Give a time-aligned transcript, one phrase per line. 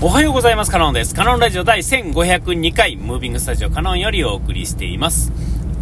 [0.00, 0.70] おはようございます。
[0.70, 1.12] カノンです。
[1.12, 5.32] カノンラジオ第1502回、ムービングスタジオカノンよりお送りしています。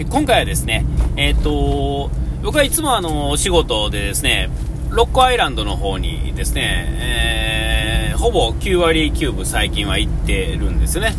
[0.08, 0.86] 今回はですね、
[1.16, 2.10] えっ、と、
[2.42, 4.48] 僕はいつもあの、お仕事でですね、
[4.88, 11.12] ロッコアイランドの方にですね、えーほぼ9割9分最近は行ってるんですよね。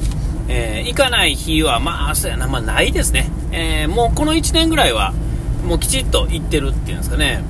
[0.50, 3.30] えー行かない日は、まあ、そうやな、まあ、ないですね。
[3.52, 5.14] えもうこの1年ぐらいは、
[5.64, 7.44] もうきちっと行ってるっていうんですかね。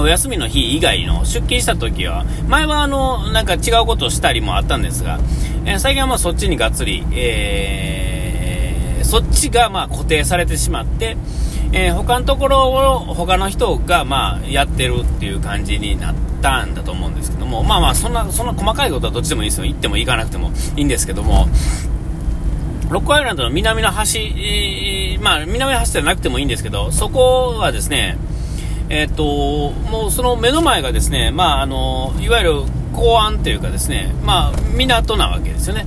[0.00, 5.18] お休みの日以外の出勤した時は、前はあの、なんか違うことをしたりもあったんですが、
[5.64, 11.16] えー最近はまあそっちにがっつり、えーそっちがまあ固定されてしまって、
[11.72, 19.66] えー他のところを他の人がまあやってるっていう感じになったんだと思うんですけども、まあまあそんな、そんな細かいことはどっちでもいいですよ。
[19.66, 21.48] 行っても行かなくてもいいんですけども、
[22.90, 28.16] ロックアイランドの南の端、えーまあ南の端じゃなくてもいいんですけど、そこはですね、
[28.90, 29.24] えっ、と、
[29.90, 35.86] もうその目の前がですね、まあ、あの、いわゆる港湾というかですね、まあ、港なわけですよね。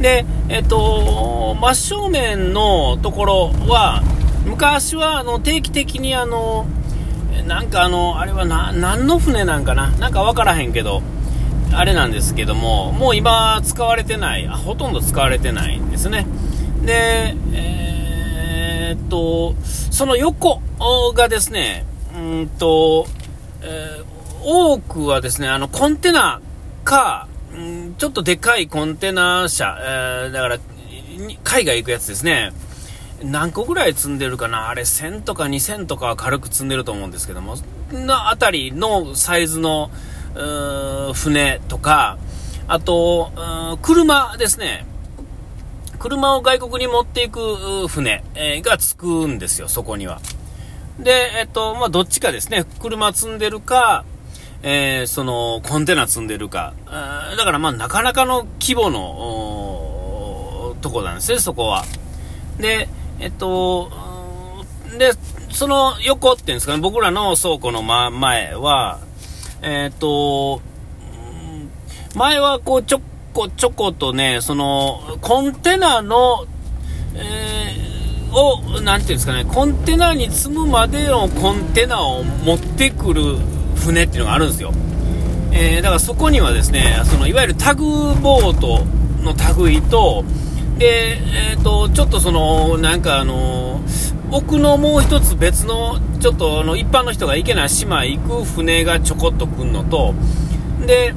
[0.00, 4.02] で、えっ、と、真正面のところは、
[4.46, 6.66] 昔は、あの、定期的にあの、
[7.46, 9.90] なんかあの、あれはな、何の船なんかな？
[9.90, 11.02] なんかわからへんけど、
[11.72, 16.26] あれなんですけども、もう今使われてない、あほとんど使われてないんですね。
[16.84, 20.60] で、えーっと、その横
[21.14, 23.06] がですね、うんと、
[23.62, 26.40] えー多くはですね、あの、コンテナ
[26.84, 30.58] か、んちょっとでかいコンテナ車、えーだから、
[31.42, 32.52] 海外行くやつですね。
[33.20, 34.68] 何個ぐらい積んでるかな？
[34.68, 37.56] あれ1000とか2000とか軽く積んでると思うんですけども、
[37.90, 39.90] のあたりのサイズの、
[41.14, 42.16] 船とか、
[42.68, 43.32] あと、
[43.82, 44.86] 車ですね。
[45.98, 48.22] 車を外国に持っていく船、
[48.62, 50.20] がつくんですよ、そこには。
[50.98, 52.64] で、えっと、まあ、どっちかですね。
[52.80, 54.04] 車積んでるか、
[54.62, 56.74] えーその、コンテナ積んでるか。
[56.86, 61.84] だから、まあ、なかなかの規模の、とこなんですね、そこは。
[62.58, 62.88] で、
[63.20, 63.90] えっと、
[64.98, 65.12] で、
[65.50, 68.98] その横っていうんですかね、僕らの倉庫の、ま、前は、
[69.62, 70.60] えっと、
[72.14, 73.00] 前はこう、ちょ
[73.32, 76.46] こちょことね、その、コンテナの、
[77.14, 77.87] えー
[78.32, 83.36] を、なんていうんですかね、コンテナに積むまでのコンテナを持ってくる
[83.76, 84.72] 船っていうのがあるんですよ。
[85.52, 88.84] えーだからそこにはですね、そのいわゆるタグボート
[89.22, 89.34] の
[89.64, 90.24] 類と、
[90.78, 91.18] で、
[91.50, 93.80] えっ、と、ちょっとその、なんかあの、
[94.30, 100.14] 奥のもう一つ別の、ちょっとあの、一般の人が行けない島へ行く船がちょこっと来るのと、
[100.86, 101.14] で、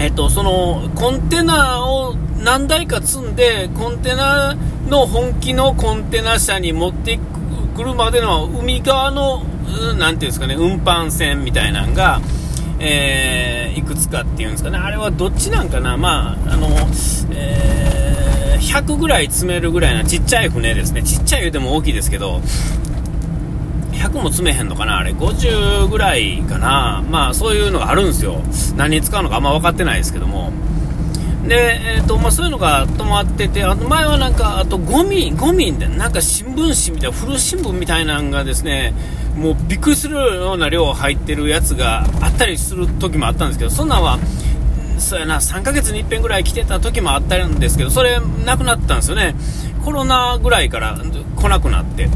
[0.00, 4.56] えっと、そのコンテナを何台か積んで、コンテナ
[4.90, 7.18] の本気のコンテナ車に持って
[7.76, 12.20] くるまでの海側の、うんなんていうんですかね、運搬船みたいなのが、
[12.80, 16.68] えーいくつかっていうんですかね、あれはどっちなんかな、まあ、あの、
[17.32, 22.40] えー100ぐらい積めるぐらいなちっちゃい船ですね、ちっちゃい言うても大きいですけど、
[23.92, 25.12] 100も積めへんのかなあれ。
[25.12, 27.04] 50ぐらいかな。
[27.10, 28.42] まあそういうのがあるんですよ。
[28.76, 30.52] 何に使うのかあんま分かってないですけども。
[31.50, 38.94] で、えーとまあ、そういうのが止まっててあと前はなんかあとゴミゴミでなんか新聞紙みたいな古新聞みたいなのがですね
[39.34, 44.20] もうびっくりするような量入ってるやつがあったりする時もあったんですけどそんなんは
[45.00, 49.34] そうやな3ヶ月に一遍ぐらい来てた時もあったんですけどそれなくなったんですよね。
[49.84, 50.96] コロナぐらいから
[51.36, 52.08] 来なくなって。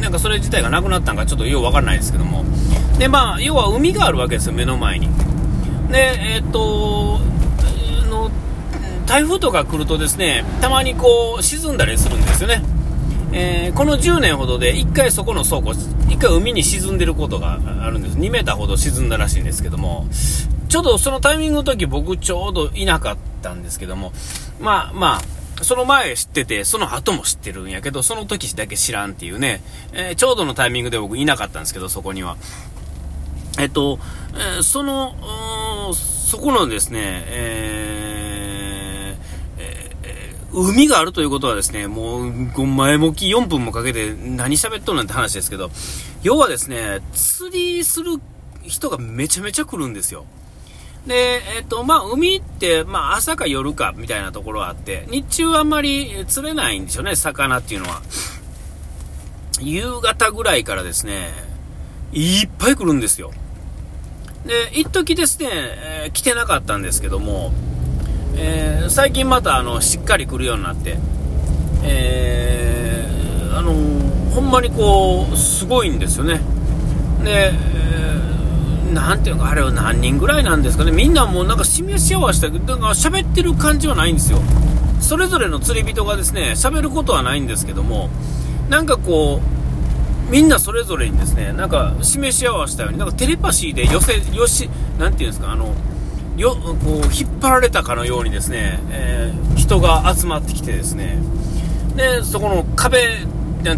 [0.00, 2.44] なんかそれ自体がなくなったんかちょっとようわからないですけども。
[2.98, 5.08] でまあ要は海があるわけですよ目の前に。
[5.90, 6.95] でえっ、と
[9.06, 12.62] 台風とか来るとですねたまにこう沈んだりするんですよね
[13.32, 20.06] えーこの10年ほどで1回そこの倉庫1回海に沈んでることがあるんです2メーターほど沈んだらしいんですけども
[20.68, 24.12] ちょうどそのタイミングの時僕ちょうどいなかったんですけども
[24.60, 29.62] まあまあその前知ってて、その後も知ってるんやけど、その時だけ知らんっていうね、
[29.94, 32.36] えーちょうどのタイミングで僕いなかったんですけど、そこには。
[33.58, 33.98] えっと、
[34.34, 35.14] えーその、
[35.94, 38.05] そこのですね、えー
[40.56, 45.70] 海があるということはですね、もう、前もき4分もかけて何喋っとんなんて話ですけど、
[46.22, 48.12] 要はですね、釣りする
[48.62, 50.24] 人がめちゃめちゃ来るんですよ。
[51.06, 58.00] で、えっと、まあ、海って、まあ、朝か夜かみたいなところはあって、日中はあんまり釣れないんでしょうね、魚っていうのは。
[59.60, 61.32] 夕方ぐらいからですね、
[62.12, 63.30] いっぱい来るんですよ。
[64.46, 67.52] で、一時ですね、えー来てなかったんですけども、
[68.36, 70.96] えー最近また、あの、しっかり来るようになって、
[71.82, 73.72] えーあの
[74.32, 76.40] ほんまにこう、すごいんですよね。
[77.24, 78.16] で、えー
[79.22, 80.92] ていうか、あれは何人ぐらいなんですかね。
[80.92, 84.38] みんなもうなんか示し合わせて、なんか喋ってる感じはないんですよ。
[85.00, 88.08] それぞれの釣り人がですね、喋ることはないんですけども、
[88.70, 89.40] なんかこ
[90.28, 95.74] う、みんなそれぞれにですね、なんか示し合わせたように、なんかテレパシーで寄せ、よし、なんていうんですか、あの、
[96.36, 101.18] よ、こう、引っ張られたかのようにですね、えー、人が集まってきてですね、
[101.96, 103.26] で、そこの壁、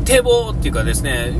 [0.04, 1.32] 堤防っていうかですね、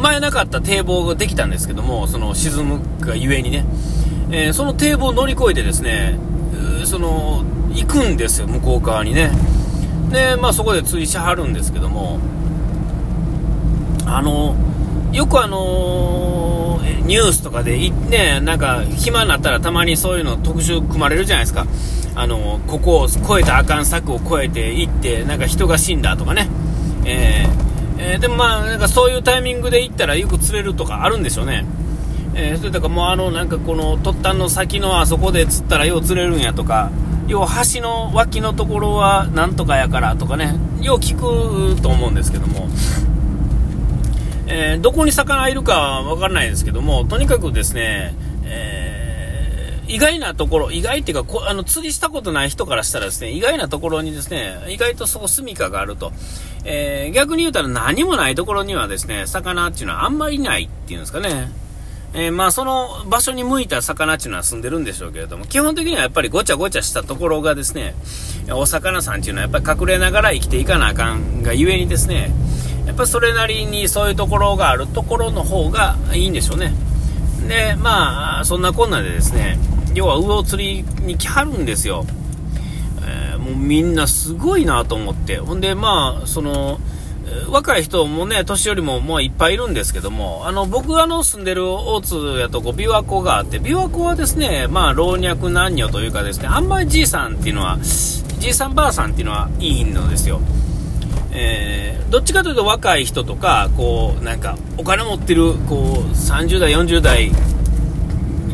[0.00, 3.64] 前なかった堤防ができたんですけども、その沈むがゆえにね、
[4.30, 6.18] えー、その堤防を乗り越えてですね、
[6.84, 7.44] その、
[7.74, 9.30] 行くんですよ、向こう側にね。
[10.10, 12.18] で、まあそこで釣りしはるんですけども、
[14.06, 14.54] あの、
[15.12, 16.41] よくあのー、
[17.04, 21.66] ニュースとかで、ね、なんか、暇になったらたまにそういうの特集組まれるじゃないですか。
[22.14, 26.48] あのここを越えたあかん策を越えていって、なんか人が死んだとかね。
[27.04, 31.64] えー、えー、でもまあ、なんかそういうタイミングで行ったらよく釣れるとかあるんでしょうね。
[32.34, 36.90] えー、それとかもうあの、なんかこの突端の先のあそこで釣ったらよう釣れるんやとか、
[37.28, 42.68] 要は橋の脇のところはなんとかやからとかね、よう聞くと思うんですけども、
[44.54, 48.14] えー、どこに魚いるかわからないですけども、とにかくですね、
[48.44, 56.12] えー、意外なところ、意外っていうか、あの、釣りしたことない人からしたらですね、意外なところにですね、意外とそこ住処があると。
[56.64, 61.50] えー、逆に言うたら何もないところにはですね、魚っていうのはあんまりないっていうんですかね。
[62.14, 67.94] えー、まあその場所に向いた魚っていうのは住んでるんでしょうけれども、基本的にはやっぱりごちゃごちゃしたところがですね、
[68.52, 72.30] お魚さんっていうのはやっぱり隠れながら生きていかなあかんがゆえにですね、
[72.86, 76.74] やっぱそれなりにそういうところがあるところの方がいいんでしょうね。
[77.48, 79.58] で、まあ、そんなこんなでですね、
[79.94, 82.04] 要は魚釣りに来はるんですよ。
[83.04, 85.38] えー、もうみんなすごいなと思って。
[85.38, 86.80] ほんで、まあ、その、
[87.48, 100.40] 若い人もね、年寄りももういっぱいいるんですけども、あの、僕がの住んでる大津やとこ琵琶湖があって、琵琶湖はですね、まあ、老若男女というかですね、あんまりじいさんっていうのは、じいさんばあさんっていうのはいいのですよ。
[101.34, 107.30] えー、どっちかというと若い人とか、こう、なんか、お金持ってる、こう、30代、40代、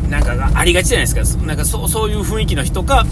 [0.09, 1.45] なんかがありがちじゃないですか。
[1.45, 3.05] なんかそ、そういう雰囲気の人か、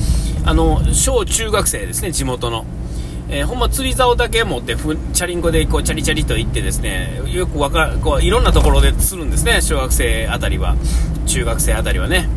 [0.45, 2.65] あの、小中学生ですね、地元の。
[3.29, 10.75] えー、ほんま釣り竿だけ持ってふ、チャリンコでこう、チャリチャリと行ってですね、よくわかこう、いろんなところで釣るんですね、小学生あたりは。
[11.25, 12.29] 中学生あたりはね。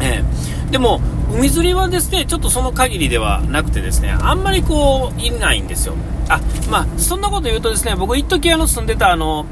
[0.00, 1.00] えー、でも、
[1.30, 5.94] 海釣りはですね、ちょっとその限りではなくてですね、あんまりこう、いないんですよ。
[6.28, 6.40] あ、
[6.70, 9.46] まあ、そんなこと言うとですね、僕一時あの住んでたあの、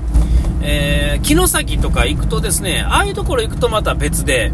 [0.62, 4.52] えー、城崎とか行くとですね、ああいうところ行くとまた別で、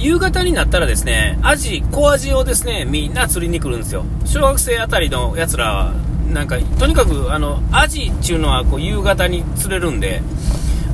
[0.00, 4.06] 夕方になったらですね、アジ、小アジをですね、みんな釣りに来るんですよ。
[4.24, 5.92] 小学生あたりのやつらは、
[6.32, 10.22] なんか、とにかく、あの、アジっていうのはこう夕方に釣れるんで、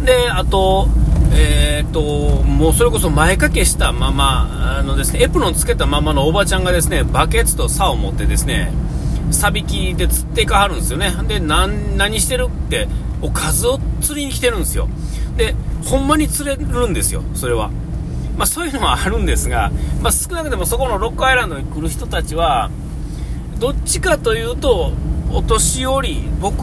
[0.04, 0.88] で、あと、
[1.32, 8.72] えー、っと、もうそれこそ前掛けしたまま、あのですね、エプロンつけたままのおばちゃんがですね、バケツと竿を持ってですね、
[9.30, 11.12] サビキで釣っていかはるんですよね。
[11.28, 12.88] で、何、何してるって、
[13.22, 14.88] おかずを釣りに来てるんですよ。
[15.36, 15.54] で、
[15.84, 17.70] ほんまに釣れるんですよ、それは。
[18.36, 22.70] まあそういうのはあるんですが、まあ少なくともそこのロックアイランドに来る人たちは、
[23.58, 24.92] どっちかというと、
[25.32, 26.62] お年寄り、僕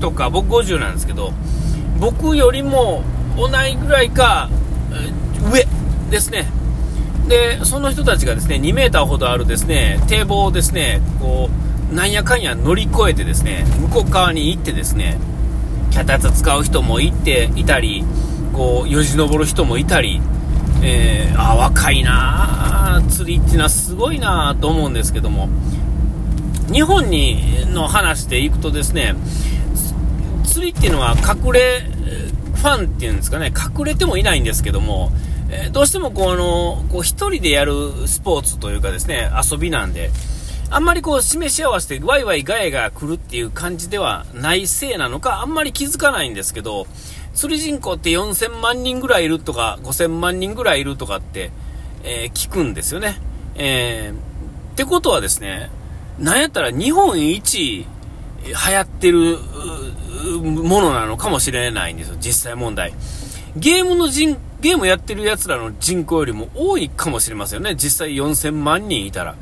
[0.00, 1.32] とか、僕50なんですけど、
[1.98, 3.02] 僕よりも
[3.36, 4.50] 同いぐらいか、
[5.52, 5.66] 上
[6.10, 6.46] ですね。
[7.28, 11.48] で、その人たちがですね、2 m ほどあるですね、堤防をですね、こ
[11.90, 15.18] う、なんやかんや乗り越えてですね、向こう側に行ってですね、
[15.90, 18.04] 脚立使う人もいて、いたり、
[18.52, 20.20] こう、よじ登る人もいたり、
[20.82, 23.02] えー、あ、若いな。
[23.08, 25.48] 釣りっていうのはすごいなと思うんですけども、
[26.72, 29.14] 日本にの話でいくとですね、
[30.44, 31.80] 釣りっていうのは隠れ
[32.62, 35.10] ファンっていうんですかね、隠れてもいないんですけども、
[35.50, 37.74] えー、どうしてもこう、あの、こう一人でやる
[38.06, 40.10] スポーツというかですね、遊びなんで、
[40.70, 46.86] あんまりこう示し合わせてワイワイガヤが来るっていう感じではないせいなのか、あんまり気づかないんですけど、
[47.34, 51.50] 釣り人口って4000万人ぐらいいるとか、5000万人ぐらいいるとかって、
[52.04, 53.18] えー、聞くんですよね。
[53.54, 55.70] えー、ってことはですね、
[56.18, 57.86] なんやったら日本一
[58.44, 59.38] 流行ってる
[60.40, 62.92] ものなのかもしれないんですよ、実際問題。
[63.56, 67.74] ゲームの人、ゲームやってる奴らの人口よりも多いかもしれませんよね。
[67.76, 69.36] 実際4000万人いたら。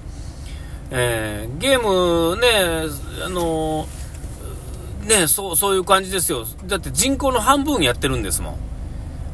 [0.92, 2.48] えー、ゲームね、
[3.24, 3.99] あのー、
[5.10, 6.46] ね、そう、そういう感じですよ。
[6.66, 8.58] だって人口の半分やってるんですも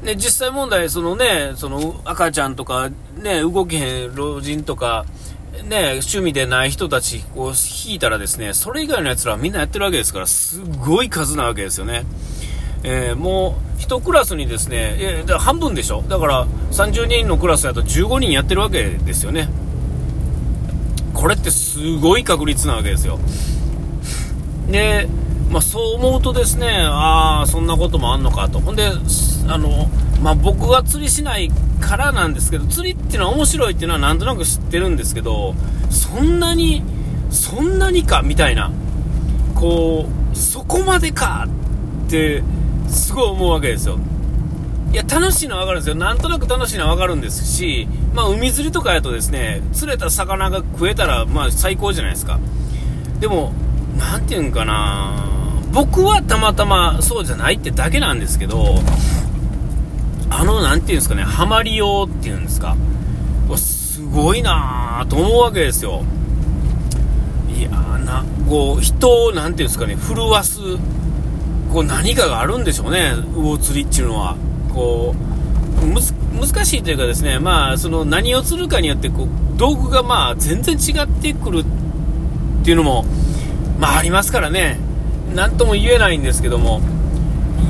[0.02, 0.06] ん。
[0.06, 2.90] ね、実際問題、そのね、その赤ちゃんとか、
[3.23, 5.04] ね、動けへん老人とか、
[5.64, 7.52] ね、趣味でない人たちを
[7.87, 12.04] 引いたらですね、それ以外の奴らはみんなやってるわけですから、すごい数なわけですよね。
[12.88, 19.49] えー、もう1クラスにですね、えー、半分でしょだから30人のクラスだと15人やってるわけですよね
[21.12, 23.18] これってすごい確率なわけですよ
[24.71, 25.09] で、
[25.50, 28.60] まあ、そう思うとですねああそんなこともあんのかと。
[28.60, 28.90] ほんで
[29.48, 29.88] あの、
[30.20, 31.50] まあ、僕が釣りしない
[31.80, 35.54] からなんですけど釣りっていうのは面白いっていうのはなんとなく知ってるんですけど
[35.90, 36.82] そんなに
[37.30, 38.70] そんなにかみたいな
[39.54, 41.46] こうそこまでか
[42.06, 42.42] って
[42.88, 43.98] すごい思うわけですよ。
[44.92, 45.94] いや楽しいのは分かるんですよ。
[45.96, 52.38] なんとなく楽しいのは分かるんですし、まあ、海釣りとかやとですね釣れた魚が食えたらまあ最高じゃないですか。
[53.20, 53.52] でも
[53.98, 55.35] 何て言うんかな
[55.76, 58.76] 僕はたまたまそうじゃないってだけなんですけど
[60.30, 62.75] あの何て言うんですかねハマりようっていうんですか
[63.59, 66.02] すごいなぁと思うわけですよ。
[67.50, 70.61] いやなこう人を何て言うんですかね震わす
[71.71, 74.37] こう何かがあるんでしょうね魚釣りっていうのは。
[74.73, 75.14] こ
[75.83, 76.00] うむ
[76.40, 81.64] 難しいというかですねまあその何を釣るかによってこう道具がまあ全然違ってくる
[82.61, 83.04] っていうのも
[83.78, 84.85] まあありますからね。
[85.35, 86.80] 何とも言えないんですけども。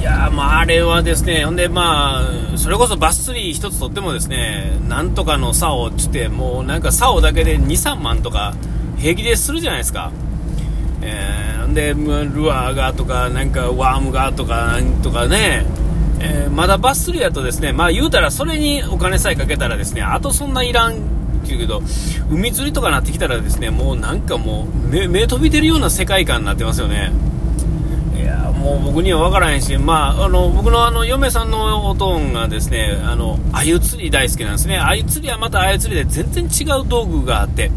[0.01, 2.21] いやまああれはですねほんでま
[2.55, 8.55] あそれこそバス釣り1つとってもですねなんとかの竿っつってもうなんか竿だけで23万とか
[8.99, 10.13] 平気でするじゃないですか。
[11.03, 15.67] えー、でルアーがとかなんかワームがとかなんとかね。
[16.19, 20.97] えー、まだバス釣りやとですね、まあ言うたらそれにお金さえかけたらですね、あとそんないらんっ
[21.47, 21.83] ていうけど、
[22.31, 27.13] 海釣りとかなってきたらですね、もうなんかもう目、目飛び出るような世界観になってますよね。
[28.66, 34.78] もう僕には分からへんし、まあ、あの僕のあの嫁さんのおとんがですね、あの、鮎釣り大好きなんですね。
[34.78, 37.70] 鮎釣りはまた鮎釣りで全然違う道具があって、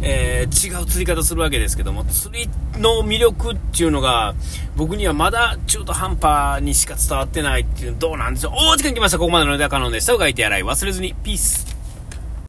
[0.00, 2.48] えー、違う釣り方するわけですけども、釣り
[2.80, 4.34] の魅力っていうのが、
[4.76, 8.52] 僕にはまだ中途半端にしか伝わってないっていう、どうなんでしょう。
[8.72, 9.18] お時間来ました。
[9.18, 10.14] ここまでのネタ可能でした。
[10.14, 11.14] うがいて洗い忘れずに。
[11.22, 11.73] ピース。